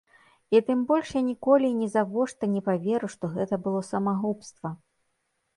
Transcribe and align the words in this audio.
І 0.55 0.61
тым 0.67 0.79
больш 0.91 1.11
я 1.17 1.21
ніколі 1.27 1.65
і 1.73 1.75
нізавошта 1.83 2.49
не 2.55 2.61
паверу, 2.71 3.11
што 3.17 3.33
гэта 3.37 3.63
было 3.67 3.85
самагубства. 3.93 4.77